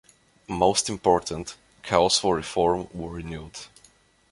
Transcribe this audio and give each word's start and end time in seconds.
Most 0.47 0.89
important, 0.89 1.55
calls 1.83 2.17
for 2.17 2.35
reform 2.35 2.87
were 2.91 3.11
renewed. 3.17 3.59